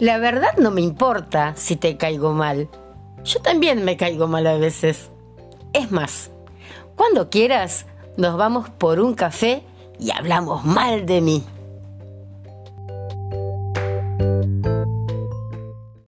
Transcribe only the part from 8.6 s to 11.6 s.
por un café y hablamos mal de mí.